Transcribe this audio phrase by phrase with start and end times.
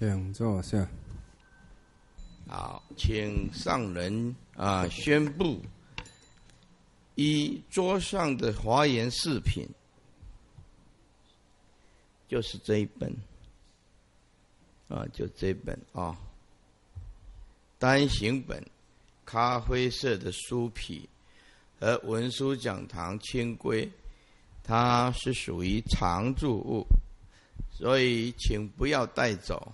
[0.00, 0.88] 请坐下。
[2.48, 5.60] 好，请上人啊宣布，
[7.16, 9.68] 一桌上的华严饰品，
[12.26, 13.14] 就是这一本
[14.88, 16.16] 啊，就这本啊，
[17.78, 18.64] 单行本，
[19.26, 21.06] 咖啡色的书皮
[21.78, 23.86] 和文殊讲堂清规，
[24.64, 26.86] 它是属于常住物，
[27.70, 29.70] 所以请不要带走。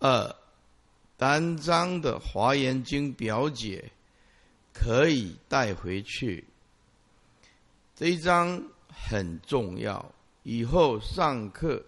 [0.00, 0.34] 二
[1.18, 3.92] 单张的《华严经》表解
[4.72, 6.42] 可以带回去，
[7.94, 10.02] 这一张很重要，
[10.42, 11.84] 以后上课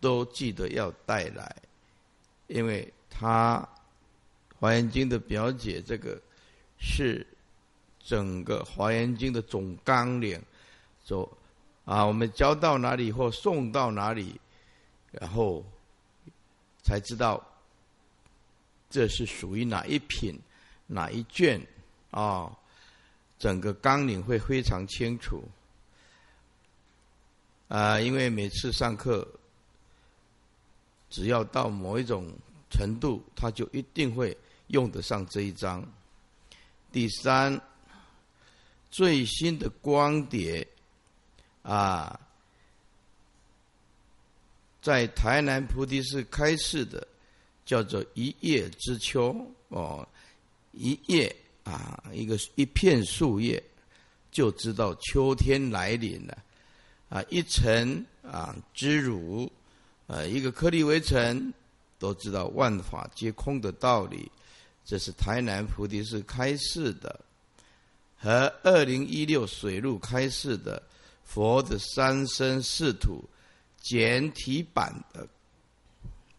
[0.00, 1.56] 都记得要带来，
[2.46, 3.58] 因为它
[4.58, 6.18] 《华严经》的表解，这个
[6.78, 7.26] 是
[8.02, 10.40] 整个《华严经》的总纲领，
[11.04, 11.30] 走
[11.84, 14.40] 啊，我们教到哪里或送到哪里，
[15.10, 15.62] 然后。
[16.86, 17.44] 才知道
[18.88, 20.38] 这是属于哪一品、
[20.86, 21.60] 哪一卷
[22.12, 22.56] 啊？
[23.40, 25.42] 整个纲领会非常清楚
[27.66, 28.00] 啊！
[28.00, 29.26] 因为每次上课，
[31.10, 32.32] 只要到某一种
[32.70, 34.34] 程度，他就一定会
[34.68, 35.84] 用得上这一章。
[36.92, 37.60] 第三，
[38.90, 40.64] 最新的光碟
[41.62, 42.20] 啊。
[44.86, 47.04] 在台南菩提寺开示的，
[47.64, 49.34] 叫做一叶知秋
[49.66, 50.06] 哦，
[50.70, 51.34] 一叶
[51.64, 53.60] 啊，一个一片树叶，
[54.30, 56.38] 就知道秋天来临了
[57.08, 57.20] 啊！
[57.28, 59.50] 一尘啊知汝，
[60.06, 61.52] 呃，一个颗粒微尘，
[61.98, 64.30] 都知道万法皆空的道理。
[64.84, 67.18] 这是台南菩提寺开示的，
[68.16, 70.80] 和二零一六水路开示的
[71.24, 73.24] 佛的三生四土。
[73.88, 75.28] 简体版的，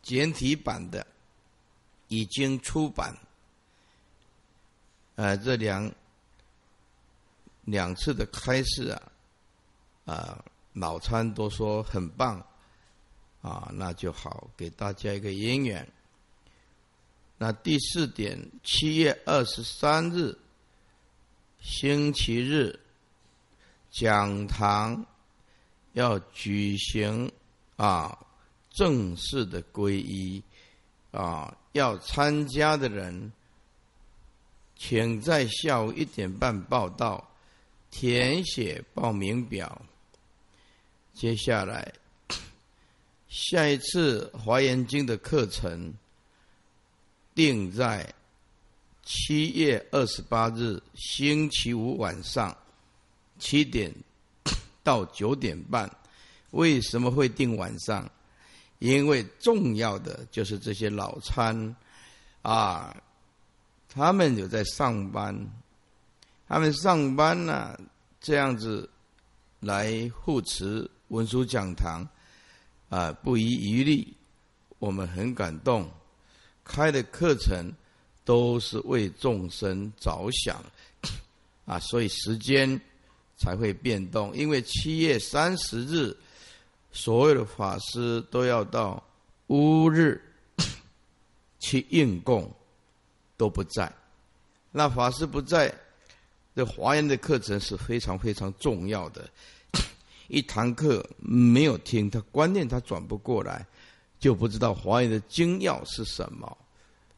[0.01, 1.07] 简体版的
[2.09, 3.15] 已经出版。
[5.15, 5.89] 呃，这两
[7.63, 9.11] 两次的开示啊，
[10.03, 12.45] 啊，老参都说很棒，
[13.41, 15.89] 啊，那就好，给大家一个姻缘。
[17.37, 20.37] 那第四点，七月二十三日，
[21.61, 22.77] 星期日，
[23.89, 25.05] 讲堂。
[25.97, 27.31] 要举行
[27.75, 28.15] 啊
[28.69, 30.39] 正式的皈依
[31.09, 33.33] 啊，要参加的人，
[34.75, 37.27] 请在下午一点半报到，
[37.89, 39.81] 填写报名表。
[41.15, 41.91] 接下来，
[43.27, 45.91] 下一次《华严经》的课程
[47.33, 48.13] 定在
[49.01, 52.55] 七月二十八日星期五晚上
[53.39, 53.91] 七点。
[54.87, 55.91] 到九点半，
[56.51, 58.09] 为什么会定晚上？
[58.79, 61.75] 因为重要的就是这些老参
[62.41, 62.95] 啊，
[63.89, 65.35] 他们有在上班，
[66.47, 67.77] 他们上班呢，
[68.21, 68.89] 这样子
[69.59, 72.07] 来护持文殊讲堂
[72.87, 74.15] 啊，不遗余力。
[74.79, 75.85] 我们很感动，
[76.63, 77.69] 开的课程
[78.23, 80.63] 都是为众生着想
[81.65, 82.79] 啊，所以时间。
[83.37, 86.17] 才会变动，因为七月三十日，
[86.91, 89.01] 所有的法师都要到
[89.47, 90.19] 乌日
[91.59, 92.51] 去应供，
[93.37, 93.93] 都不在。
[94.71, 95.71] 那法师不在，
[96.55, 99.29] 这华严的课程是非常非常重要的。
[100.27, 103.63] 一堂课没有听，他观念他转不过来，
[104.19, 106.57] 就不知道华严的精要是什么。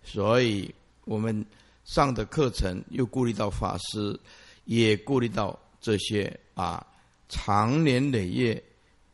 [0.04, 0.70] 所以
[1.06, 1.46] 我们
[1.86, 4.20] 上的课程又顾虑到法师，
[4.66, 5.58] 也顾虑到。
[5.82, 6.86] 这些啊，
[7.30, 8.62] 长年累月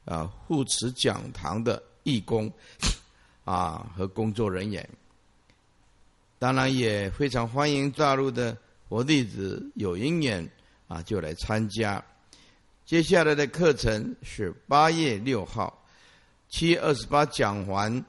[0.04, 2.52] 啊护持讲堂的义工
[3.44, 4.90] 啊和工作人员，
[6.40, 8.58] 当然也非常欢迎大陆的
[8.90, 10.50] 佛弟子有因缘
[10.88, 12.04] 啊就来参加。
[12.84, 15.86] 接下来的课程是八月六号，
[16.50, 18.04] 七月二十八讲完，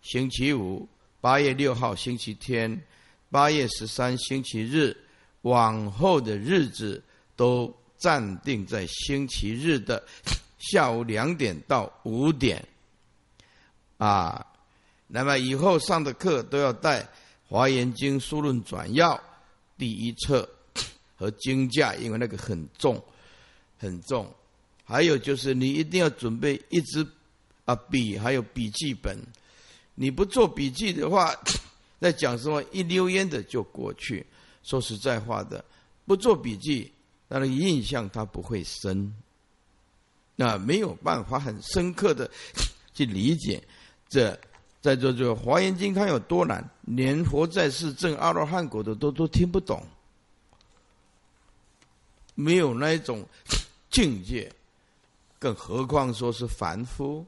[0.00, 0.86] 星期五；
[1.20, 2.80] 八月六号星期天，
[3.30, 4.96] 八月十三星期日，
[5.42, 7.02] 往后的日子
[7.34, 7.74] 都。
[8.00, 10.02] 暂定在星期日的
[10.58, 12.66] 下午两点到五点，
[13.98, 14.44] 啊，
[15.06, 17.02] 那么以后上的课都要带
[17.46, 19.14] 《华严经书论转要》
[19.76, 20.48] 第一册
[21.14, 23.02] 和经架，因为那个很重，
[23.78, 24.32] 很重。
[24.82, 27.06] 还有就是你一定要准备一支
[27.66, 29.16] 啊笔，还有笔记本。
[29.94, 31.34] 你不做笔记的话，
[32.00, 34.24] 在讲什么一溜烟的就过去。
[34.62, 35.62] 说实在话的，
[36.06, 36.90] 不做笔记。
[37.38, 39.14] 那个印象它不会深，
[40.36, 42.30] 那没有办法很深刻的
[42.92, 43.62] 去理解
[44.08, 44.38] 这
[44.80, 49.82] 在座这个《华严经》，它有多难，连活在世证阿罗汉果的都都听不懂，
[52.34, 53.24] 没有那一种
[53.90, 54.50] 境界，
[55.38, 57.24] 更何况说是凡夫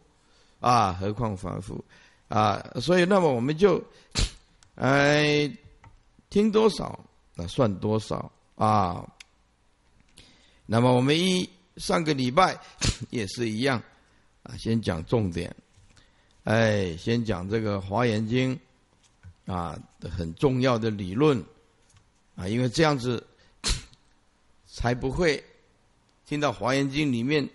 [0.60, 0.92] 啊？
[0.94, 1.84] 何况凡夫
[2.28, 2.60] 啊？
[2.80, 3.82] 所以，那么我们就
[4.76, 5.50] 哎
[6.30, 6.98] 听多少，
[7.34, 9.06] 那算多少啊？
[10.66, 12.58] 那么我们一上个礼拜
[13.10, 13.82] 也是一样
[14.42, 15.54] 啊，先讲重点，
[16.44, 18.58] 哎，先讲这个《华严经》
[19.52, 19.78] 啊
[20.10, 21.42] 很重要的理论
[22.36, 23.26] 啊，因为这样子
[24.66, 25.42] 才不会
[26.26, 27.48] 听到《华严经》里面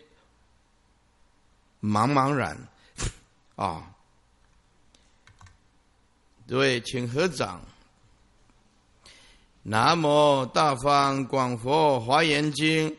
[1.82, 2.58] 茫茫然
[3.56, 3.94] 啊。
[6.48, 7.62] 各位，请合掌。
[9.70, 12.88] 南无大方广佛华严经。
[12.88, 12.90] 南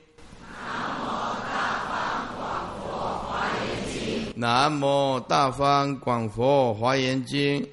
[1.00, 1.00] 无
[1.48, 4.36] 大方广佛华严经。
[4.36, 7.66] 南无大方广佛华严经。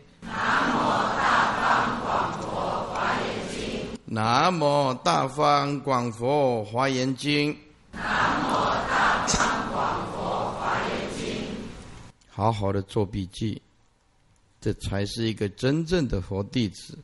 [4.05, 7.53] 南无大方广佛华严经。
[7.91, 11.35] 南无大方广佛华严经。
[12.29, 13.61] 好好的做笔记，
[14.61, 16.97] 这才是一个真正的佛弟子。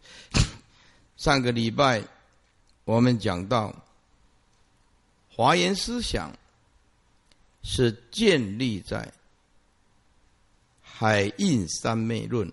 [1.22, 2.04] 上个礼拜，
[2.84, 3.72] 我们讲到
[5.30, 6.36] 华严思想
[7.62, 9.14] 是建立在
[10.82, 12.52] 海印三昧论，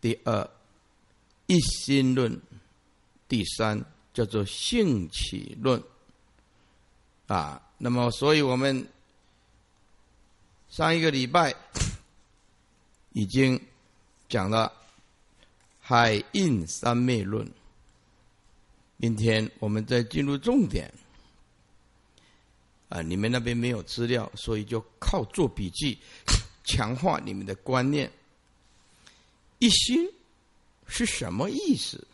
[0.00, 0.50] 第二
[1.46, 2.36] 一心论，
[3.28, 3.80] 第三
[4.12, 5.80] 叫做性起论
[7.28, 7.62] 啊。
[7.78, 8.88] 那么，所以我们
[10.68, 11.54] 上一个礼拜
[13.12, 13.64] 已经
[14.28, 14.79] 讲了。
[15.90, 17.44] 海印三昧论。
[18.96, 20.88] 明天我们再进入重点。
[22.88, 25.98] 啊，你们那边没有资料，所以就靠做笔记，
[26.62, 28.08] 强化你们的观念。
[29.58, 30.08] 一心
[30.86, 32.06] 是什么意思？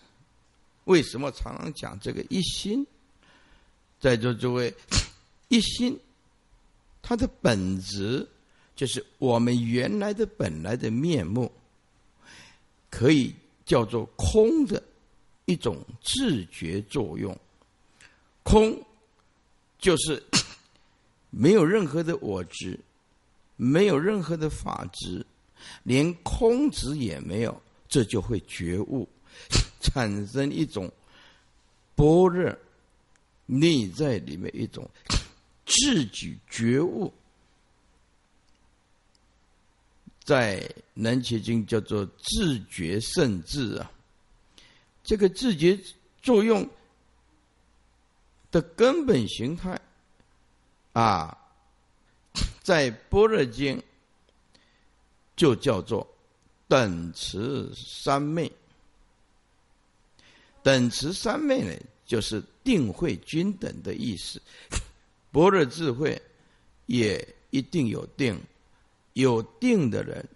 [0.84, 2.86] 为什么常常讲这个一心？
[4.00, 4.74] 在座诸位，
[5.48, 6.00] 一心
[7.02, 8.26] 它的本质
[8.74, 11.52] 就是我们原来的本来的面目，
[12.88, 13.34] 可以。
[13.66, 14.82] 叫做空的
[15.44, 17.36] 一种自觉作用，
[18.42, 18.80] 空
[19.78, 20.22] 就是
[21.30, 22.78] 没有任何的我执，
[23.56, 25.26] 没有任何的法执，
[25.82, 29.08] 连空执也没有，这就会觉悟，
[29.80, 30.90] 产生一种
[31.94, 32.56] 般若
[33.46, 34.88] 内在里面一种
[35.66, 37.12] 自己觉悟。
[40.26, 40.60] 在
[40.92, 43.88] 《南齐经》叫做自觉圣智啊，
[45.04, 45.78] 这个自觉
[46.20, 46.68] 作用
[48.50, 49.80] 的根本形态
[50.94, 51.38] 啊，
[52.60, 53.78] 在《般若经》
[55.36, 56.04] 就叫做
[56.66, 58.50] 等持三昧。
[60.60, 61.72] 等持三昧呢，
[62.04, 64.42] 就是定慧均等的意思。
[65.30, 66.20] 般若智慧
[66.86, 68.36] 也一定有定。
[69.16, 70.26] 有定的人，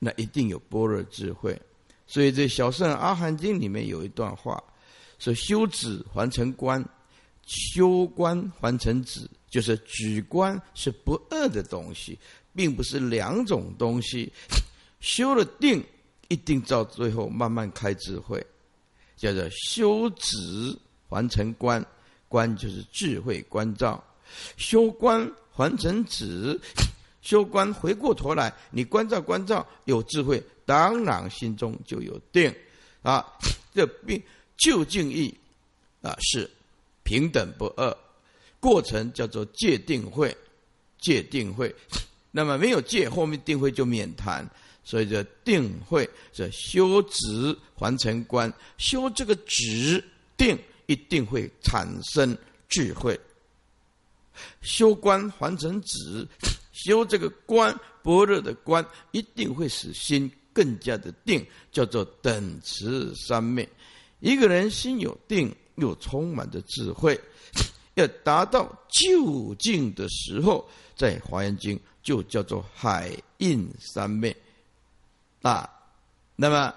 [0.00, 1.56] 那一定有般若智慧。
[2.08, 4.62] 所以，这小圣阿含经里面有一段话，
[5.18, 6.84] 说：“修止还成观，
[7.44, 12.18] 修观还成止。”就是止观是不二的东西，
[12.52, 14.30] 并不是两种东西。
[14.98, 15.82] 修了定，
[16.28, 18.44] 一定到最后慢慢开智慧，
[19.16, 20.76] 叫做修止
[21.08, 21.84] 还成观，
[22.28, 24.02] 观就是智慧关照，
[24.56, 26.60] 修观还成止。
[27.26, 32.54] 修观回过头来，你关照关照，有智慧，当然心中就有定
[33.02, 33.26] 啊。
[33.74, 34.22] 这并
[34.56, 35.36] 究竟义
[36.02, 36.48] 啊是
[37.02, 37.96] 平等不二，
[38.60, 40.34] 过程叫做戒定慧，
[41.00, 41.74] 戒定慧。
[42.30, 44.48] 那么没有戒，后面定慧就免谈。
[44.84, 50.02] 所以这定慧，这修止还成观，修这个止
[50.36, 50.56] 定，
[50.86, 53.18] 一定会产生智慧。
[54.62, 56.24] 修观还成止。
[56.76, 63.66] 修这个观般若的观，一定会使心更加的定，叫做等持三昧。
[64.20, 67.18] 一个人心有定，又充满着智慧，
[67.96, 74.36] 要达到究竟的时候，在华严经就叫做海印三昧。
[75.40, 75.68] 啊，
[76.34, 76.74] 那么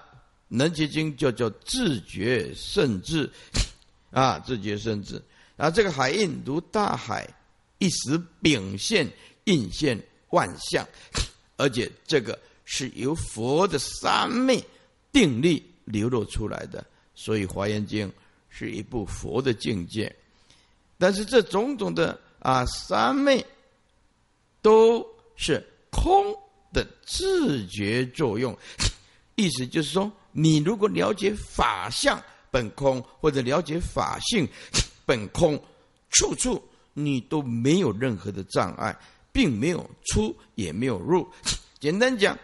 [0.48, 3.30] 能结经就叫自觉圣智，
[4.10, 5.22] 啊，自觉圣智。
[5.56, 7.28] 啊，这个海印如大海，
[7.78, 9.06] 一时秉现。
[9.44, 10.86] 应现万象，
[11.56, 14.62] 而且这个是由佛的三昧
[15.12, 18.08] 定力流露出来的，所以《华严经》
[18.48, 20.14] 是一部佛的境界。
[20.98, 23.44] 但是这种种的啊三昧，
[24.62, 25.04] 都
[25.34, 26.34] 是空
[26.72, 28.56] 的自觉作用。
[29.34, 34.46] 意思就是说，你如果了解法相本空，或者了解法性
[35.06, 35.58] 本空，
[36.10, 38.94] 处处你都没有任何的障碍，
[39.32, 41.28] 并没有出也没有入。
[41.80, 42.38] 简单讲。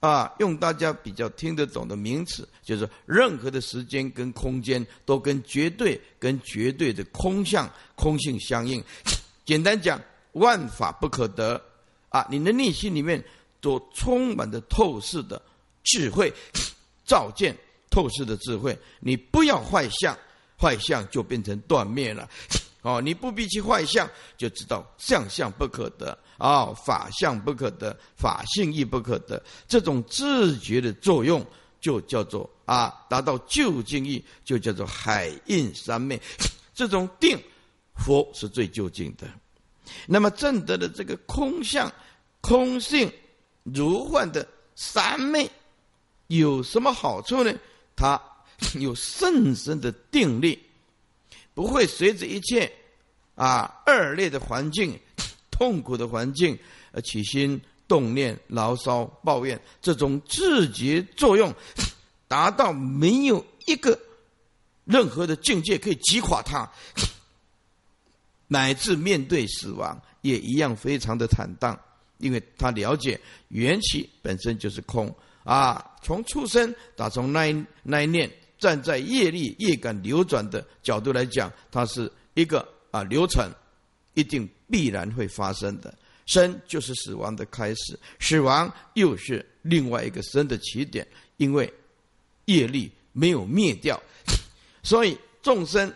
[0.00, 8.80] 啊，用大家比较听得懂的名词，就是任何的时间跟空间都跟绝对、跟绝对的空相、空性相应。
[9.44, 10.00] 简单讲，
[10.34, 11.60] 万法不可得
[12.10, 12.24] 啊！
[12.30, 13.20] 你的内心里面
[13.60, 15.42] 都充满着透视的
[15.82, 16.32] 智慧，
[17.04, 17.52] 照见
[17.90, 18.78] 透视的智慧。
[19.00, 20.16] 你不要坏相，
[20.56, 22.30] 坏相就变成断灭了。
[22.88, 26.18] 哦，你不必去坏相，就知道相相不可得。
[26.38, 29.42] 啊，法相不可得，法性亦不可得。
[29.66, 31.44] 这种自觉的作用，
[31.82, 36.18] 就叫做啊，达到究竟义，就叫做海印三昧。
[36.72, 37.38] 这种定，
[37.94, 39.26] 佛是最究竟的。
[40.06, 41.92] 那么正德的这个空相、
[42.40, 43.12] 空性、
[43.64, 45.50] 如幻的三昧，
[46.28, 47.52] 有什么好处呢？
[47.94, 48.18] 它
[48.78, 50.58] 有甚深的定力，
[51.58, 52.72] 不会随着一切
[53.34, 54.96] 啊恶劣的环境。
[55.50, 56.56] 痛苦的环境，
[56.92, 61.52] 而起心动念、牢骚、抱怨，这种自觉作用，
[62.28, 63.98] 达到没有一个
[64.84, 66.70] 任何的境界可以击垮他，
[68.46, 71.76] 乃至面对死亡也一样非常的坦荡，
[72.18, 75.12] 因为他了解缘起本身就是空
[75.42, 75.84] 啊。
[76.04, 83.50] 从出生打从那一那一念，站在业力业感流转的角度来讲，它是一个啊流程。
[84.14, 85.96] 一定必然会发生的，
[86.26, 91.06] 生就是死亡的开始，死亡又是另外一个生的起点。
[91.36, 91.72] 因为
[92.46, 94.02] 业力没有灭掉，
[94.82, 95.94] 所以众生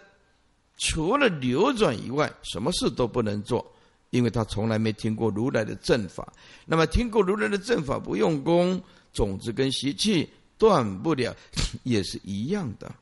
[0.78, 3.74] 除了流转以外，什么事都不能做，
[4.10, 6.32] 因为他从来没听过如来的正法。
[6.64, 8.80] 那么听过如来的正法不用功，
[9.12, 10.30] 种子跟习气
[10.62, 11.34] 断不了，
[11.82, 12.94] 也是一样的，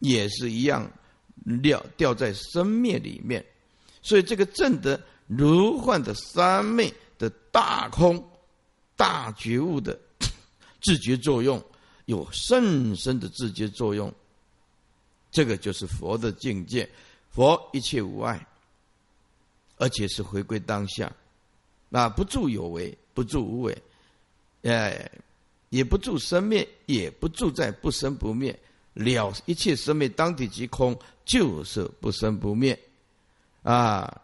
[0.00, 0.86] 也是一样
[1.62, 3.42] 掉掉在生灭里面。
[4.02, 8.22] 所以，这个正德如幻的三昧的大空、
[8.96, 9.98] 大觉悟的
[10.82, 11.64] 自觉作用，
[12.04, 14.12] 有甚深的自觉作用。
[15.30, 16.86] 这个就是佛的境界。
[17.30, 18.46] 佛一切无碍，
[19.78, 21.10] 而且是回归当下，
[21.90, 23.82] 啊不住有为，不住无为，
[24.62, 25.10] 哎，
[25.70, 28.58] 也不住生灭，也不住在不生不灭，
[28.94, 32.78] 了一切生灭当体即空，就是不生不灭。
[33.62, 34.20] 啊，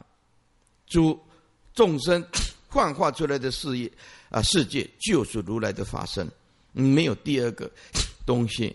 [0.86, 1.20] 诸
[1.74, 2.24] 众生
[2.68, 3.90] 幻化出来的事业
[4.30, 6.30] 啊，世界就是如来的法身，
[6.72, 7.70] 没有第二个
[8.24, 8.74] 东西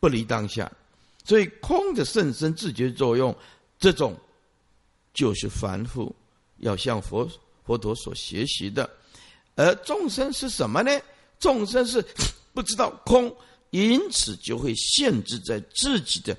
[0.00, 0.70] 不离当下，
[1.24, 3.34] 所以空的甚深自觉作用，
[3.78, 4.18] 这种
[5.14, 6.14] 就是凡夫
[6.58, 7.30] 要向佛
[7.64, 8.90] 佛陀所学习的，
[9.54, 10.90] 而众生是什么呢？
[11.38, 12.04] 众生是
[12.52, 13.34] 不知道空，
[13.70, 16.36] 因此就会限制在自己的。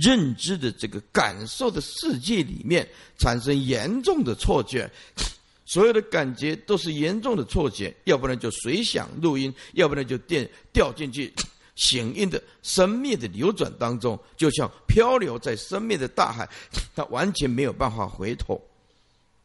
[0.00, 4.90] 认知的这个感受的世界里面产生严重的错觉，
[5.66, 11.30] 所有的感觉都是严重的错觉，要不然就随想录音，要不然就电掉进去
[11.76, 16.48] 醒音的生灭的流转当中，就像漂流在生灭的大海，
[16.96, 18.58] 他完全没有办法回头，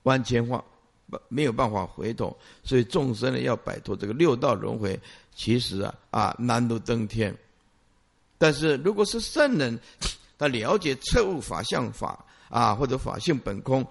[0.03, 0.63] 完全化
[1.27, 4.99] 没有办法回头，所以众生呢要摆脱这个六道轮回，
[5.35, 7.35] 其实啊啊难如登天，
[8.37, 9.79] 但是如果是圣人。
[10.41, 13.85] 他了解彻悟法相法啊，或者法性本空，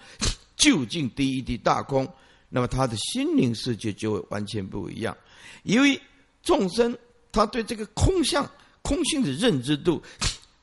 [0.56, 2.10] 究竟第一滴大空，
[2.48, 5.14] 那么他的心灵世界就会完全不一样。
[5.62, 6.00] 因为
[6.42, 6.96] 众生
[7.30, 10.02] 他对这个空相、空性的认知度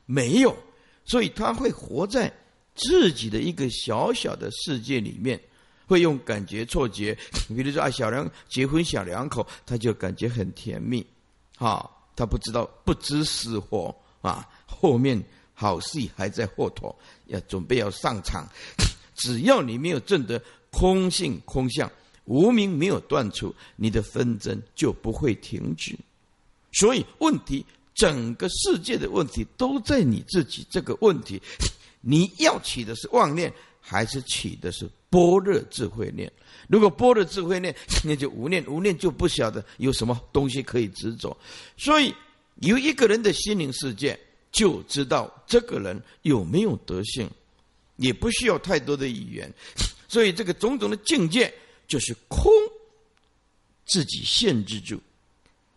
[0.06, 0.56] 没有，
[1.04, 2.32] 所以他会活在
[2.74, 5.40] 自己的一个小小的世界里面，
[5.86, 7.16] 会用感觉错觉。
[7.48, 11.06] 比如说啊，小两结婚小两口，他就感觉很甜蜜，
[11.56, 15.22] 啊，他不知道不知死活啊，后面。
[15.58, 16.94] 好戏还在后头，
[17.28, 18.46] 要准备要上场。
[19.16, 20.38] 只要你没有证得
[20.70, 21.90] 空性空相，
[22.26, 25.98] 无名没有断除，你的纷争就不会停止。
[26.72, 27.64] 所以问题，
[27.94, 31.40] 整个世界的问题都在你自己这个问题。
[32.02, 33.50] 你要起的是妄念，
[33.80, 36.30] 还是起的是般若智慧念？
[36.68, 41.36] 如果般若智慧念， 那就无念，无念就不晓得有什么东西可以执着。
[41.76, 42.14] 所以
[42.56, 44.18] 有一个人的心灵世界。
[44.52, 47.28] 就知道这个人有没有德性，
[47.96, 49.52] 也不需要太多的语言，
[50.08, 51.52] 所以这个种种的境界
[51.86, 52.50] 就是空，
[53.84, 54.98] 自己限制住，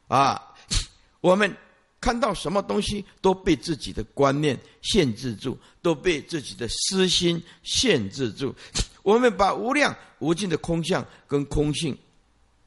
[0.08, 0.42] 啊，
[1.20, 1.54] 我们
[2.00, 8.56] 看到什么东西都被自己的观念限制住，都被自己的私心限制住，
[9.04, 11.98] 我们把无量无尽的空相跟空性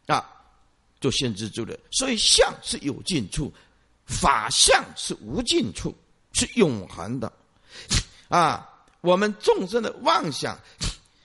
[0.06, 0.24] 啊，
[1.00, 1.78] 就限制住了。
[1.90, 3.52] 所以相是有尽处，
[4.06, 5.94] 法相是无尽处，
[6.32, 7.32] 是永恒的。
[8.28, 8.68] 啊，
[9.00, 10.58] 我们众生的妄想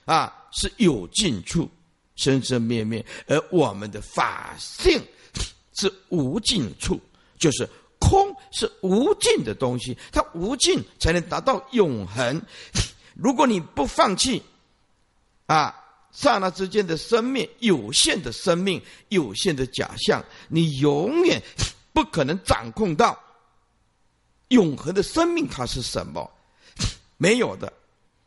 [0.04, 1.68] 啊是有尽处，
[2.16, 5.02] 生生灭灭；而我们的法性
[5.74, 7.00] 是无尽处，
[7.38, 12.40] 就是空是无尽的东西，它无尽才能达到永恒。
[13.14, 14.42] 如果你不放弃，
[15.48, 15.74] 啊，
[16.12, 21.42] 刹那之间的生命，有限的生命，有限的假象，你永远
[21.92, 23.18] 不可能掌控到
[24.48, 26.30] 永恒的生命，它是什么？
[27.16, 27.72] 没有的，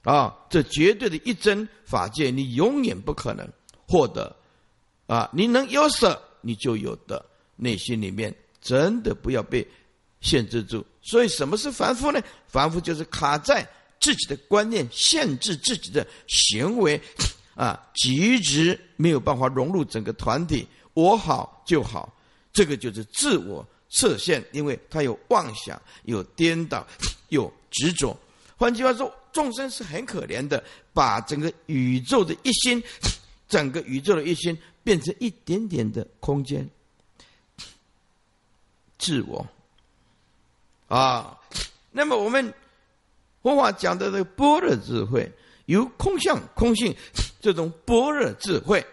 [0.03, 3.47] 啊，这绝对的一真法界，你永远不可能
[3.87, 4.35] 获得。
[5.07, 7.23] 啊，你能有舍，你就有的。
[7.57, 9.67] 内心里面真的不要被
[10.21, 10.83] 限制住。
[11.03, 12.19] 所以，什么是凡夫呢？
[12.47, 13.67] 凡夫就是卡在。
[14.01, 16.99] 自己的观念限制自己的行为，
[17.53, 20.67] 啊，极致没有办法融入整个团体。
[20.95, 22.11] 我好就好，
[22.51, 26.85] 这个就是自我设限，因为他有妄想、有颠倒、
[27.29, 28.17] 有执着。
[28.57, 30.61] 换句话说，众生是很可怜的，
[30.93, 32.83] 把整个宇宙的一心，
[33.47, 36.67] 整个宇宙的一心变成一点点的空间，
[38.97, 39.47] 自我
[40.87, 41.39] 啊。
[41.91, 42.51] 那么我们。
[43.41, 45.31] 佛法讲的这个般若智慧，
[45.65, 46.95] 由空相、空性
[47.41, 48.85] 这种般若智慧，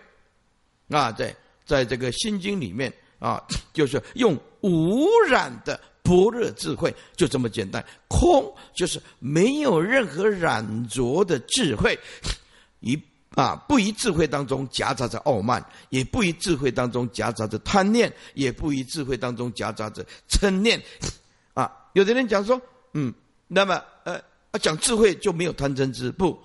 [0.89, 1.37] 啊，在
[1.67, 7.85] 在这个心经里面啊， 就是用无染的般若智慧，就这么简单。
[8.09, 11.99] 空就是没有任何染着的智慧，
[12.81, 12.99] 一
[13.35, 20.83] 啊，不于智慧当中夹杂着傲慢，也不于智慧当中夹杂着贪念，也不于智慧当中夹杂着嗔念。
[21.53, 22.59] 啊，有的人讲说，
[22.95, 23.13] 嗯，
[23.47, 23.83] 那么。
[24.59, 26.39] 讲智慧就没有贪嗔痴，不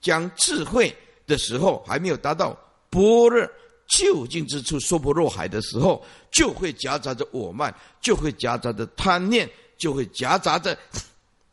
[0.00, 0.94] 讲智慧
[1.26, 2.58] 的时候，还没有达到
[2.90, 3.48] 般若
[3.86, 10.76] 究竟之处，说不若海的时候，就会夹杂着我慢，就会夹杂着贪念，就会夹杂着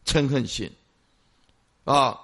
[0.05, 0.69] 嗔恨心
[1.83, 2.17] 啊。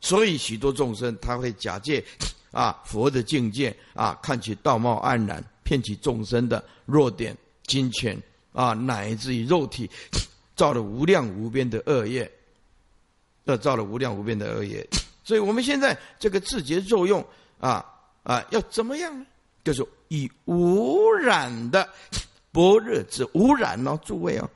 [0.00, 2.04] 所以许多众生他会假借
[2.50, 8.20] 啊佛的境界啊，看起道貌岸然，骗取众生的弱点、金钱
[8.52, 9.88] 啊，乃至于肉体，
[10.56, 12.30] 造了无量无边的恶业。
[13.44, 14.86] 要造了无量无边的恶业，
[15.24, 17.24] 所以我们现在这个自觉作用
[17.58, 17.84] 啊
[18.22, 19.26] 啊，要怎么样呢？
[19.64, 21.88] 就是以无染的
[22.52, 24.48] 般若之无染哦，诸位哦，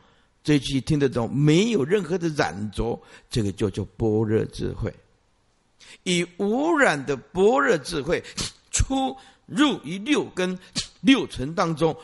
[0.42, 1.34] 这句听得懂？
[1.34, 4.92] 没有任何的染着，这个就叫般若智慧。
[6.02, 8.22] 以无染的般若智慧
[8.70, 10.58] 出入于六根
[11.00, 11.96] 六尘当中，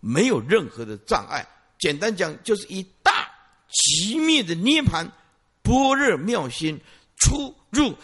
[0.00, 1.46] 没有任何的障碍。
[1.78, 3.26] 简单讲，就是以大
[3.70, 5.10] 极灭的涅盘。
[5.62, 6.80] 般若妙心
[7.16, 7.94] 出入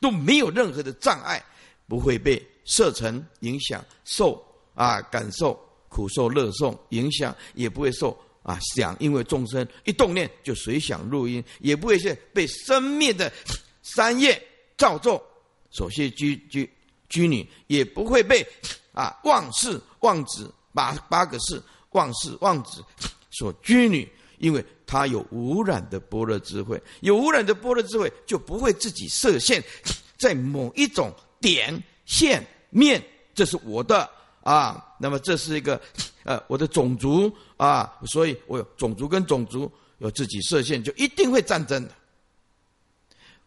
[0.00, 1.44] 都没有任何的障碍，
[1.86, 4.42] 不会被色尘影响，受
[4.74, 13.30] 啊感受苦受乐受影响，也不会受啊想，因为众生一动念就随想入音，也不会是被生灭的
[13.82, 14.42] 三业
[14.76, 15.22] 造作
[15.70, 16.68] 所系居居
[17.08, 18.46] 居女，也不会被
[18.92, 22.82] 啊妄事妄子八八个事妄事妄子
[23.30, 24.10] 所居女，
[24.42, 24.62] 因为。
[24.84, 29.64] 他有污染的般若智慧，有污染的般若智慧，就不会自己设限
[30.18, 33.02] 在某一种点线面，
[33.34, 34.06] 这是我的
[34.42, 34.94] 啊。
[34.98, 35.80] 那么这是一个
[36.24, 41.90] 呃我的种族啊，所以我有种族跟种族有自己设限，就一定会战争的。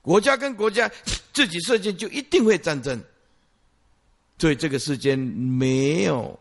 [0.02, 0.90] 国家跟国家
[1.32, 3.00] 自己设限，就一定会战争。
[4.40, 6.40] 所以这个世间没有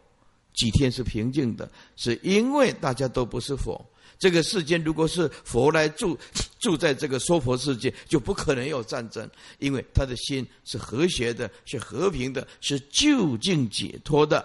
[0.54, 3.84] 几天是平静的，是因为大家都不是佛。
[4.18, 6.18] 这个世间，如果是佛来住
[6.58, 14.44] 住在这个娑婆世界，就不可能有战争，因为他的心是和谐的，是和平的，是究竟解脱的，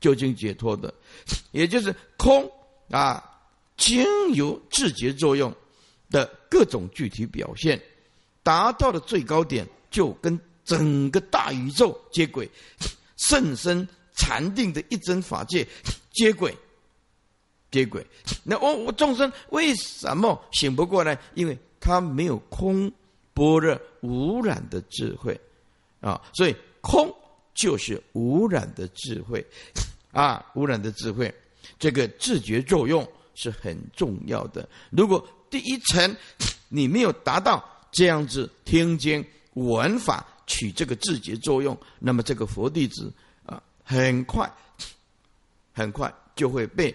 [0.00, 0.92] 究竟解脱的，
[1.52, 2.50] 也就是空
[2.90, 3.22] 啊，
[3.76, 5.54] 经由自觉作用
[6.10, 7.80] 的各种具体表现，
[8.42, 12.50] 达到了最高点，就跟整个大宇宙接轨，
[13.16, 15.66] 甚深禅定的一真法界
[16.12, 16.54] 接轨。
[17.70, 18.04] 接轨，
[18.42, 21.16] 那我我众生为什么醒不过来？
[21.34, 22.90] 因为他没有空
[23.32, 25.40] 般若无染的智慧
[26.00, 27.14] 啊，所以空
[27.54, 29.46] 就是无染的智慧
[30.10, 31.32] 啊，无染的智慧，
[31.78, 34.68] 这个自觉作用是很重要的。
[34.90, 36.16] 如果第一层
[36.68, 43.12] 你没有达到这样子听经闻法取这个自觉作用，那么这个佛弟子
[43.46, 44.52] 啊，很快
[45.72, 46.92] 很快就会被。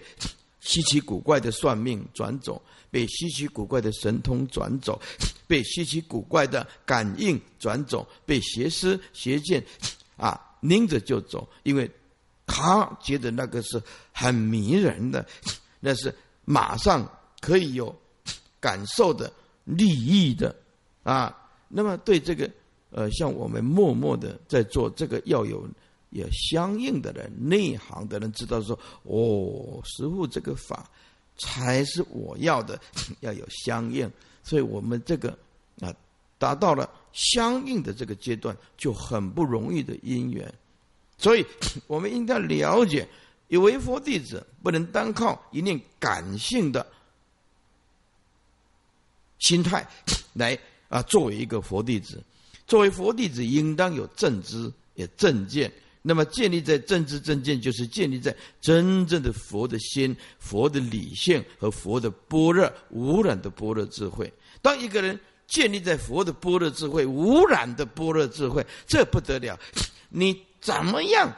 [0.66, 5.00] 稀奇古怪的算命转走，被稀奇古怪的神通转走，
[5.46, 9.64] 被稀奇古怪的感应转走，被邪师邪见
[10.18, 11.48] 啊拎着就走。
[11.62, 11.88] 因为
[12.46, 13.80] 他觉得那个是
[14.12, 15.24] 很迷人的，
[15.78, 16.12] 那是
[16.44, 17.08] 马上
[17.40, 17.94] 可以有
[18.58, 19.32] 感受的
[19.64, 20.54] 利益的
[21.04, 21.32] 啊。
[21.68, 22.50] 那么对这个
[22.90, 25.68] 呃，像我们默默的在做这个，要有
[26.16, 30.88] 有相应的人、内行的人知道说，哦，师傅这个法
[31.36, 32.80] 才是我要的，
[33.20, 34.10] 要有相应。
[34.42, 35.36] 所以我们这个
[35.80, 35.94] 啊，
[36.38, 40.52] 达到了相应的这个阶段，就很不容易的因缘。
[41.18, 41.44] 所以，
[41.86, 43.08] 我们应该了解，
[43.48, 46.86] 有为佛弟子不能单靠一念感性的
[49.38, 49.86] 心态
[50.34, 52.22] 来啊，作为一个佛弟子。
[52.66, 55.72] 作为佛弟子，应当有正知、也正见。
[56.08, 64.32] 那么，建立在政治正见，就是建立在真正的佛的心、佛的理性和佛的般若无染的般若智慧。
[64.62, 69.58] 当一个人建立在佛的般若智慧、无染的般若智慧，这不得了，
[70.08, 70.46] 你。
[70.58, 71.32] 怎么样，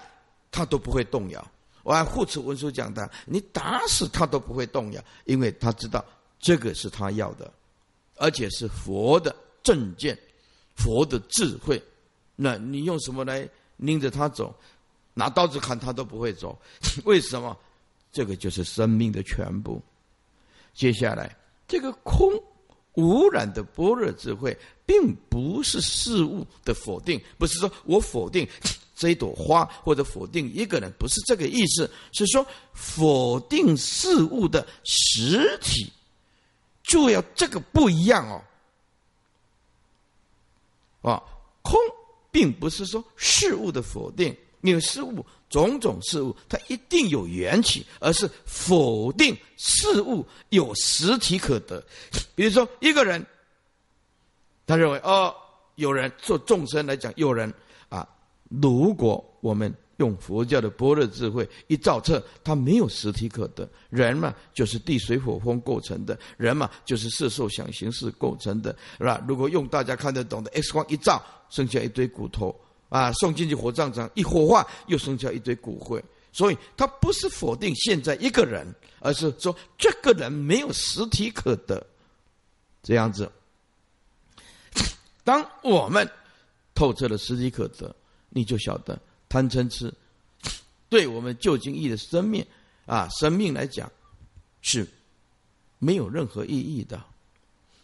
[0.50, 1.52] 他都不会动摇。
[1.82, 6.02] 我按护持文书讲的，你打死他都不会动摇，因为他知道
[6.40, 7.52] 这个是他要的，
[8.16, 10.18] 而且是佛的正见、
[10.76, 11.82] 佛的智慧。
[12.36, 13.46] 那你用什么来
[13.78, 14.54] 拎着他走？
[15.14, 16.56] 拿刀子砍他都不会走。
[17.04, 17.56] 为什么？
[18.12, 19.82] 这个就是生命的全部。
[20.74, 21.36] 接下来，
[21.66, 22.32] 这个空
[22.94, 28.46] 无染的般若智慧，并不是事物的否定，不是说我否定。
[28.98, 35.92] 这一朵花，或者否定一个人，不是这个意思，是说否定事物的实体，
[36.82, 38.42] 就要这个不一样哦。
[41.08, 41.22] 啊，
[41.62, 41.78] 空
[42.30, 51.82] 并不是说事物的否定，因为事物种种事物它一定有缘起，而是否定事物有实体可得。
[52.34, 53.24] 比如说一个人，
[54.66, 55.34] 他认为哦，
[55.76, 57.52] 有人做众生来讲，有人
[57.88, 58.08] 啊。
[58.50, 63.68] 如果我们用佛教的般若智慧一照彻，它没有实体可得。
[63.90, 69.22] 人嘛，就是地水火风构成的；人嘛，就是色受想行识构成的，是吧？
[69.26, 72.54] 如果用大家看得懂的 X 光一照，剩下一堆骨头
[72.88, 76.02] 啊，送进去火葬场一火化，又剩下一堆骨灰。
[76.32, 78.66] 所以，它不是否定现在一个人，
[79.00, 81.84] 而是说这个人没有实体可得。
[82.82, 83.30] 这样子，
[85.24, 86.08] 当我们
[86.74, 87.94] 透彻了实体可得。
[88.30, 89.92] 你就晓得贪嗔痴，
[90.88, 92.44] 对我们究竟义的生命
[92.86, 93.90] 啊，生命来讲
[94.62, 94.86] 是
[95.78, 97.02] 没有任何意义的。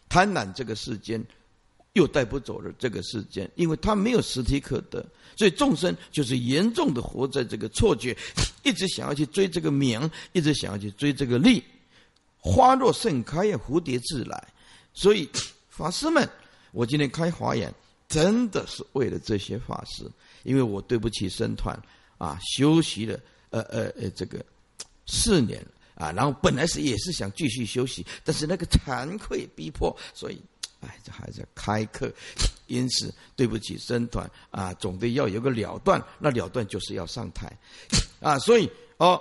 [0.08, 1.22] 贪婪这个世间
[1.94, 5.04] 又带不走了这个世间，因为它没有实体可得，
[5.36, 8.16] 所以众生就是严重的活在这个错觉，
[8.62, 11.62] 一直想要去追这个名，一直想要去追这个利。
[12.38, 14.48] 花若盛开呀，蝴蝶自来。
[14.92, 15.28] 所以
[15.68, 16.28] 法师们，
[16.72, 17.72] 我今天开华眼，
[18.08, 20.08] 真的是为了这些法师。
[20.44, 21.76] 因为我对不起僧团
[22.16, 23.18] 啊，休息了
[23.50, 24.44] 呃呃呃这个
[25.06, 25.60] 四年
[25.94, 30.40] 啊，然后本来是也是想继续休息，但是那个惭愧逼迫，所以
[30.80, 32.12] 哎，这还在开课，
[32.66, 37.50] 因此对不起僧团啊，总得要有个了断，那了断就是要上台
[38.20, 39.20] 啊，所以哦，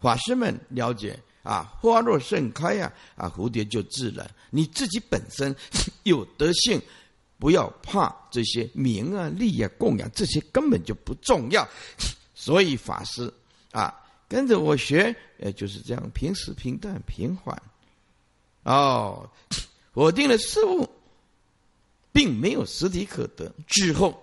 [0.00, 5.54] 法师们了解啊，花若盛开呀啊，蝴蝶就自然，你自己本身
[6.02, 6.80] 有德性。
[7.38, 11.66] 不要怕这些名啊、利啊、供养，这些根本就不重要。
[12.34, 13.32] 所以法师
[13.72, 13.94] 啊，
[14.28, 17.60] 跟着我学，呃，就是这样平时平淡平缓。
[18.62, 19.28] 哦，
[19.92, 20.88] 否定了事物，
[22.12, 24.18] 并没有实体可得之后，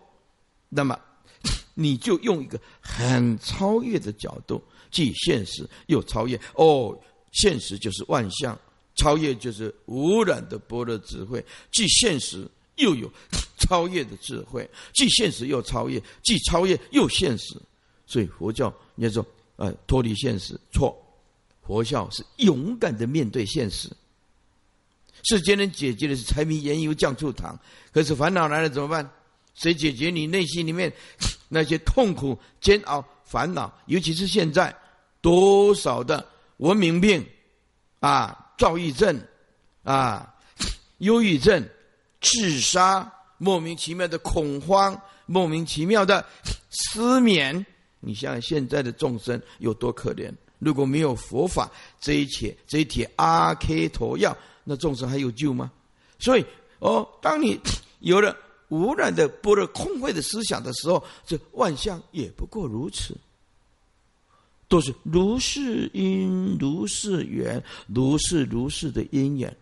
[0.69, 0.99] 那么
[1.75, 6.39] 你就用一个很超越的角度，既现实又超越。
[6.55, 6.99] 哦，
[7.31, 8.57] 现实就是万象，
[8.95, 12.49] 超越就是无染的般若智慧，既现实。
[12.75, 13.11] 又有
[13.57, 17.55] 超越的智慧，既现实又超越，既超越又现实，
[18.05, 20.95] 所以佛教你要说，呃，脱离现实错，
[21.65, 23.89] 佛教是勇敢的面对现实。
[25.23, 27.57] 世间人解决的是柴米盐油酱醋糖，
[27.93, 29.09] 可是烦恼来了怎么办？
[29.55, 30.91] 谁解决你内心里面
[31.47, 33.71] 那些痛苦、煎熬、烦恼？
[33.85, 34.75] 尤其是现在
[35.21, 37.25] 多少的文明病
[37.99, 39.17] 啊，躁郁症
[39.83, 40.35] 啊，
[40.97, 41.63] 忧郁症。
[42.23, 46.25] 自杀，莫名其妙的恐慌，莫名其妙的
[46.71, 47.63] 失眠。
[47.99, 50.31] 你想想现在的众生有多可怜？
[50.59, 55.71] 如果没有佛法这一切这一帖阿 K 陀药，那众生还有救吗？
[56.19, 56.45] 所以，
[56.79, 57.59] 哦，当你
[57.99, 58.35] 有了
[58.69, 63.13] 无染的波若空慧的思想的时候，这万象也不过如此，
[64.69, 69.53] 都是如是因，如是缘，如是如是的因缘。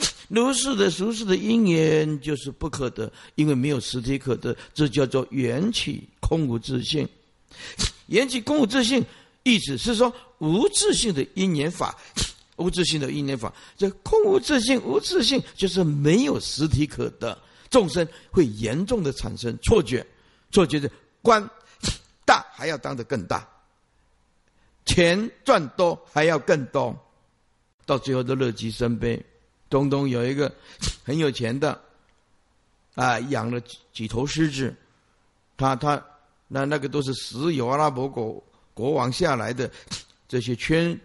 [0.28, 7.08] 如是的、如是的因缘就是不可得，因为没有实体可得，这叫做缘起空无自性。
[8.06, 9.04] 缘起空无自性，
[9.42, 11.96] 意思是说无自性的因缘法，
[12.56, 17.36] 无自性的因缘法，这空无自性，无自性就是没有实体可得，
[17.68, 20.06] 众生会严重的产生错觉，
[20.52, 20.90] 错觉的
[21.22, 21.48] 官
[22.24, 23.46] 大还要当得更大，
[24.86, 26.96] 钱赚多还要更多，
[27.84, 29.20] 到最后都乐极生悲。
[29.70, 30.52] 东东有一个
[31.04, 31.80] 很有钱的，
[32.96, 34.74] 啊，养了几几头狮子，
[35.56, 36.04] 他他
[36.48, 38.42] 那那个都是石油阿拉伯国
[38.74, 39.70] 国王下来的
[40.28, 41.00] 这些亲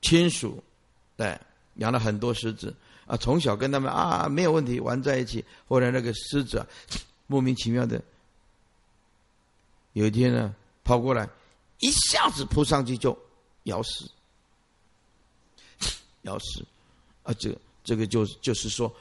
[0.00, 0.62] 亲属，
[1.16, 1.38] 对，
[1.74, 2.74] 养了很多狮子
[3.06, 6.66] 啊，从小跟他们啊没有问题玩在一起，后来那个狮子
[7.28, 8.02] 莫名其妙的
[9.92, 11.28] 有一天呢跑过来，
[11.80, 13.16] 一下子扑上去就
[13.64, 14.10] 咬死，
[16.22, 16.64] 咬死。
[17.22, 18.92] 啊，这这个就就是说，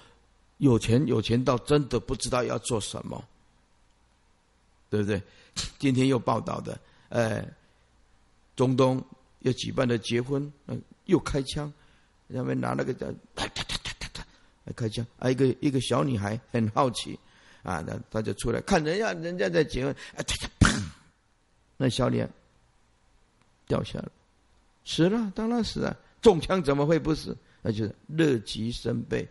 [0.57, 3.23] 有钱有钱到真的不知道要做什么，
[4.89, 5.21] 对不对？
[5.79, 6.79] 今天又报道的，
[7.09, 7.45] 哎，
[8.55, 9.03] 中东
[9.39, 11.71] 又举办了结婚，嗯，又开枪，
[12.33, 13.07] 他们拿那个叫，
[14.75, 15.05] 开枪。
[15.19, 17.19] 啊，一个一个小女孩很好奇，
[17.63, 20.69] 啊，那他就出来看人家人家在结婚，啊，啪啪，
[21.75, 22.29] 那小脸
[23.67, 24.07] 掉下来，
[24.85, 27.35] 死了，当然死了，中枪怎么会不死？
[27.61, 29.27] 那就是乐极生悲，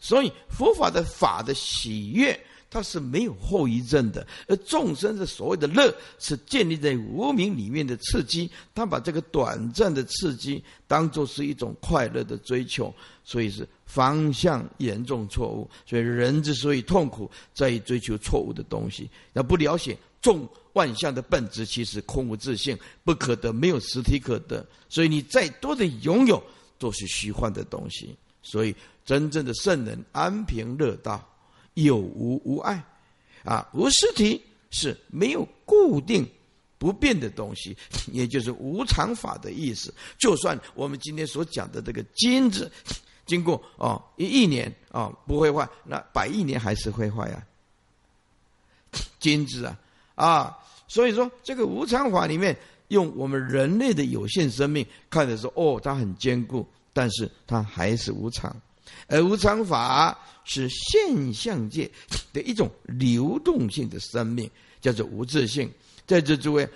[0.00, 4.26] 所以佛法的法的喜悦，它是没有后遗症的。
[4.48, 12.92] 而众生的所谓的乐，是建立在无名里面的刺激，他把这个短暂的刺激当做是一种快乐的追求，
[13.24, 15.68] 所以是方向严重错误。
[15.86, 24.66] 所以人之所以痛苦，在于追求错误的东西，那不了解众万象的本质，其实空无自性，不可得，没有实体可得。
[24.88, 26.42] 所以你再多的拥有。
[26.80, 31.22] 都是虚幻的东西，所以真正的圣人安平乐道，
[31.74, 32.82] 有无无碍，
[33.44, 36.26] 啊，无实体是没有固定
[36.78, 37.76] 不变的东西，
[38.10, 39.92] 也就是无常法的意思。
[40.18, 42.72] 就算我们今天所讲的这个金子，
[43.26, 47.46] 经过哦一亿年啊不会坏，那百亿年还是会坏呀。
[49.18, 49.78] 金子啊
[50.14, 52.58] 啊，所以说这个无常法里面。
[52.90, 58.54] 用我们人类的有限生命看的时候，哦，它很坚固，但是它还是无常。
[59.06, 61.88] 而无常法是现象界
[62.32, 64.50] 的一种流动性的生命，
[64.80, 65.70] 叫做无自性。
[66.06, 66.68] 在这诸位，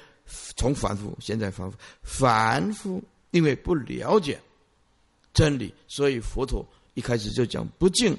[0.57, 4.40] 从凡夫现在凡夫，凡夫因为不了解
[5.33, 8.16] 真理，所以佛陀一开始就讲不净、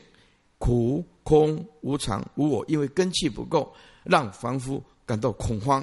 [0.57, 5.81] 苦、空、无常、无我，因为根气不够，让凡夫感到恐慌、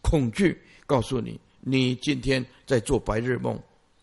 [0.00, 0.58] 恐惧。
[0.92, 3.58] 告诉你，你今天在做白日梦，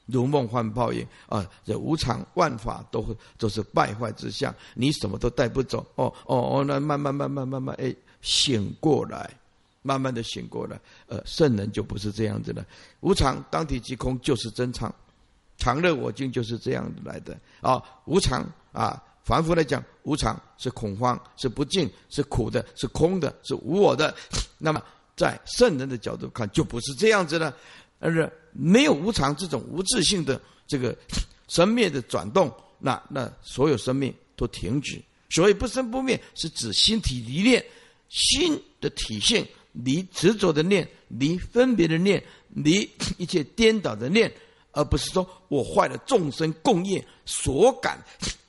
[0.08, 1.48] 如梦幻泡影啊！
[1.64, 5.86] 这无常万法都会都是败坏之相，你什么都带不走。
[5.94, 9.30] 哦哦哦，那慢慢慢慢慢慢，哎，醒过来，
[9.84, 10.82] 慢慢的醒过来。
[11.06, 12.66] 呃，圣人就不是这样子的，
[13.02, 14.92] 无常当体即空就是真常，
[15.60, 17.80] 常乐我净就是这样来的啊！
[18.06, 24.12] 无常啊，凡夫来讲，无常是恐慌，是不净，是苦的，是空的，是无我的。
[24.58, 24.82] 那么。
[25.20, 27.54] 在圣人的角度看，就不是这样子了，
[28.00, 30.98] 而是没有无常这种无自性的这个
[31.50, 34.98] 生灭的转动，那那所有生命都停止。
[35.30, 37.62] 所谓不生不灭，是指心体离念，
[38.08, 44.32] 心的体性离执着的念，离分别的念，离一切颠倒的念，
[44.72, 48.02] 而不是说我坏了众生共业所感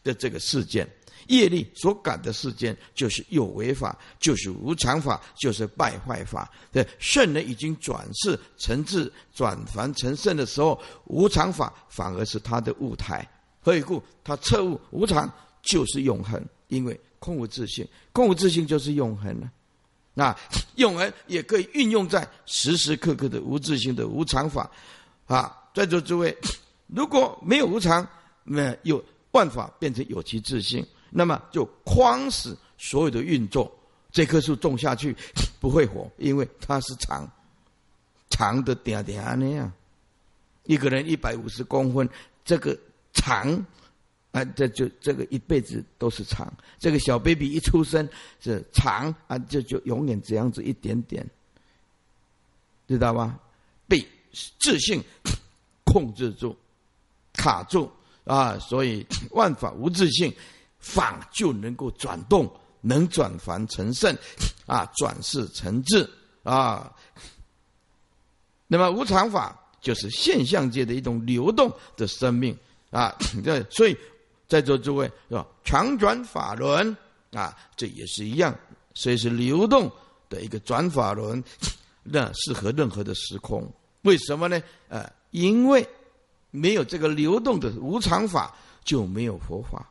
[0.04, 0.88] 的这个事件。
[1.28, 6.50] 业力所感的世间，就是有为法，就是无常法，就是败坏法。
[6.72, 13.28] 对，圣人已经转世成智、转凡成圣的时候，无常法反而是他的舞台。
[13.60, 14.02] 何以故？
[14.24, 15.30] 他彻悟无常
[15.62, 19.50] 就是永恒，因为空无自性，空无自性就是永恒了。
[20.14, 20.36] 那
[20.76, 24.70] 永恒也可以运用在时时刻刻的无自性的无常法。
[25.26, 26.36] 啊，在座诸位，
[26.88, 28.06] 如果没有无常，
[28.42, 30.84] 那有万法变成有其自性。
[31.10, 33.70] 那么就框死所有的运作，
[34.10, 35.14] 这棵树种下去
[35.60, 37.28] 不会活，因为它是长，
[38.30, 39.70] 长的点点那样。
[40.64, 42.08] 一个人一百五十公分，
[42.44, 42.78] 这个
[43.12, 43.66] 长
[44.30, 46.52] 啊，这就这个一辈子都是长。
[46.78, 48.08] 这个小 baby 一出生
[48.40, 51.28] 是长啊，就就永远这样子一点点，
[52.86, 53.38] 知道吗？
[53.88, 54.06] 被
[54.60, 55.02] 自信
[55.84, 56.56] 控制住、
[57.32, 57.90] 卡住
[58.24, 60.32] 啊，所以 万法无自信。
[60.80, 64.16] 法就能够转动，能转凡成圣，
[64.66, 66.08] 啊，转世成智
[66.42, 66.92] 啊。
[68.66, 72.56] 那么无常法就是现象界的一种流动的生命
[72.90, 73.16] 啊。
[73.44, 73.96] 这所以
[74.48, 75.46] 在座诸位是吧？
[75.64, 76.96] 常转法轮
[77.32, 78.56] 啊，这也是一样，
[78.94, 79.90] 所以是流动
[80.28, 81.42] 的一个转法轮，
[82.02, 83.68] 那适合任何的时空。
[84.02, 84.62] 为什么呢？
[84.88, 85.86] 呃，因为
[86.50, 89.89] 没有这个流动的无常法，就没有佛法。